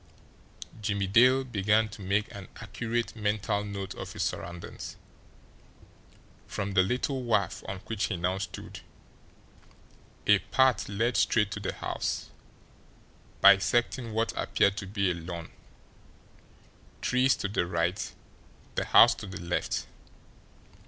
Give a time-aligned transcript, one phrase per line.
[0.81, 4.95] Jimmie Dale began to make an accurate mental note of his surroundings.
[6.47, 8.79] From the little wharf on which he now stood,
[10.25, 12.31] a path led straight to the house,
[13.41, 15.51] bisecting what appeared to be a lawn,
[17.03, 18.11] trees to the right,
[18.73, 19.85] the house to the left.